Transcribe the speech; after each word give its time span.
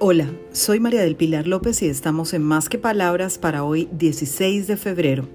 Hola, 0.00 0.28
soy 0.50 0.80
María 0.80 1.02
del 1.02 1.14
Pilar 1.14 1.46
López 1.46 1.80
y 1.80 1.86
estamos 1.86 2.34
en 2.34 2.42
Más 2.42 2.68
que 2.68 2.78
Palabras 2.78 3.38
para 3.38 3.62
hoy 3.62 3.88
16 3.92 4.66
de 4.66 4.76
febrero. 4.76 5.28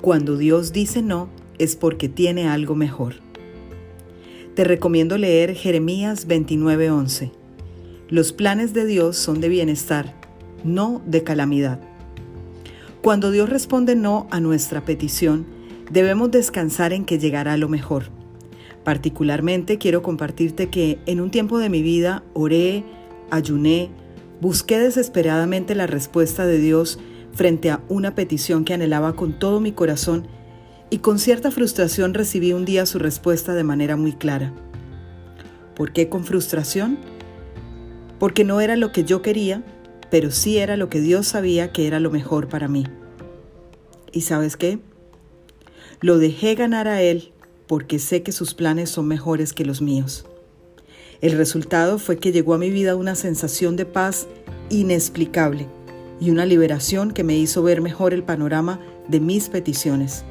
Cuando 0.00 0.38
Dios 0.38 0.72
dice 0.72 1.02
no 1.02 1.28
es 1.58 1.76
porque 1.76 2.08
tiene 2.08 2.48
algo 2.48 2.74
mejor. 2.74 3.16
Te 4.54 4.64
recomiendo 4.64 5.18
leer 5.18 5.54
Jeremías 5.54 6.26
29:11. 6.26 7.30
Los 8.08 8.32
planes 8.32 8.72
de 8.72 8.86
Dios 8.86 9.18
son 9.18 9.42
de 9.42 9.50
bienestar, 9.50 10.14
no 10.64 11.02
de 11.04 11.22
calamidad. 11.24 11.78
Cuando 13.02 13.30
Dios 13.30 13.50
responde 13.50 13.96
no 13.96 14.28
a 14.30 14.40
nuestra 14.40 14.82
petición, 14.82 15.46
debemos 15.90 16.30
descansar 16.30 16.94
en 16.94 17.04
que 17.04 17.18
llegará 17.18 17.58
lo 17.58 17.68
mejor. 17.68 18.17
Particularmente 18.88 19.76
quiero 19.76 20.00
compartirte 20.00 20.70
que 20.70 20.98
en 21.04 21.20
un 21.20 21.30
tiempo 21.30 21.58
de 21.58 21.68
mi 21.68 21.82
vida 21.82 22.24
oré, 22.32 22.84
ayuné, 23.30 23.90
busqué 24.40 24.78
desesperadamente 24.78 25.74
la 25.74 25.86
respuesta 25.86 26.46
de 26.46 26.58
Dios 26.58 26.98
frente 27.34 27.70
a 27.70 27.82
una 27.90 28.14
petición 28.14 28.64
que 28.64 28.72
anhelaba 28.72 29.14
con 29.14 29.38
todo 29.38 29.60
mi 29.60 29.72
corazón 29.72 30.26
y 30.88 31.00
con 31.00 31.18
cierta 31.18 31.50
frustración 31.50 32.14
recibí 32.14 32.54
un 32.54 32.64
día 32.64 32.86
su 32.86 32.98
respuesta 32.98 33.52
de 33.52 33.62
manera 33.62 33.96
muy 33.96 34.14
clara. 34.14 34.54
¿Por 35.76 35.92
qué 35.92 36.08
con 36.08 36.24
frustración? 36.24 36.98
Porque 38.18 38.42
no 38.42 38.62
era 38.62 38.74
lo 38.74 38.90
que 38.90 39.04
yo 39.04 39.20
quería, 39.20 39.64
pero 40.10 40.30
sí 40.30 40.56
era 40.56 40.78
lo 40.78 40.88
que 40.88 41.02
Dios 41.02 41.26
sabía 41.26 41.72
que 41.72 41.86
era 41.86 42.00
lo 42.00 42.10
mejor 42.10 42.48
para 42.48 42.68
mí. 42.68 42.86
¿Y 44.12 44.22
sabes 44.22 44.56
qué? 44.56 44.78
Lo 46.00 46.16
dejé 46.16 46.54
ganar 46.54 46.88
a 46.88 47.02
Él 47.02 47.34
porque 47.68 47.98
sé 47.98 48.22
que 48.22 48.32
sus 48.32 48.54
planes 48.54 48.90
son 48.90 49.06
mejores 49.06 49.52
que 49.52 49.64
los 49.64 49.80
míos. 49.80 50.24
El 51.20 51.32
resultado 51.32 51.98
fue 51.98 52.16
que 52.16 52.32
llegó 52.32 52.54
a 52.54 52.58
mi 52.58 52.70
vida 52.70 52.96
una 52.96 53.14
sensación 53.14 53.76
de 53.76 53.84
paz 53.84 54.26
inexplicable 54.70 55.68
y 56.20 56.30
una 56.30 56.46
liberación 56.46 57.12
que 57.12 57.24
me 57.24 57.36
hizo 57.36 57.62
ver 57.62 57.80
mejor 57.80 58.14
el 58.14 58.24
panorama 58.24 58.80
de 59.08 59.20
mis 59.20 59.48
peticiones. 59.48 60.24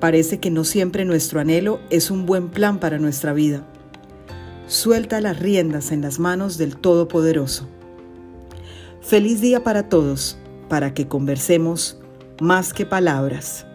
Parece 0.00 0.40
que 0.40 0.50
no 0.50 0.64
siempre 0.64 1.04
nuestro 1.04 1.40
anhelo 1.40 1.80
es 1.90 2.10
un 2.10 2.26
buen 2.26 2.48
plan 2.48 2.80
para 2.80 2.98
nuestra 2.98 3.32
vida. 3.32 3.66
Suelta 4.66 5.20
las 5.20 5.38
riendas 5.38 5.92
en 5.92 6.02
las 6.02 6.18
manos 6.18 6.58
del 6.58 6.76
Todopoderoso. 6.76 7.68
Feliz 9.00 9.40
día 9.40 9.62
para 9.62 9.88
todos, 9.88 10.38
para 10.68 10.94
que 10.94 11.08
conversemos 11.08 11.98
más 12.40 12.72
que 12.72 12.86
palabras. 12.86 13.66